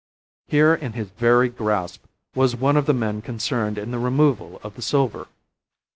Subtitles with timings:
[0.47, 4.73] Here in his very grasp was one of the men concerned in the removal of
[4.73, 5.27] the silver.